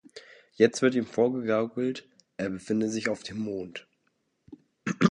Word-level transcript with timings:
Jetzt 0.55 0.81
wird 0.81 0.95
ihm 0.95 1.05
vorgegaukelt, 1.05 2.09
er 2.35 2.49
befinde 2.49 2.89
sich 2.89 3.07
auf 3.09 3.21
dem 3.21 3.37
Mond. 3.37 3.85